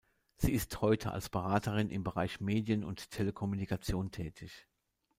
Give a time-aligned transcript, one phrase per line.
[0.35, 4.67] Sie ist heute als Beraterin im Bereich Medien und Telekommunikation tätig.